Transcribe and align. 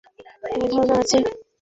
হ্যাঁঁ, 0.43 0.67
ধারনা 0.71 0.95
আছে। 1.01 1.17